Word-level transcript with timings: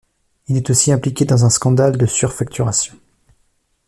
Il 0.47 0.57
est 0.57 0.71
aussi 0.71 0.91
impliqué 0.91 1.25
dans 1.25 1.45
un 1.45 1.51
scandale 1.51 1.95
de 1.95 2.07
surfacturation. 2.07 2.95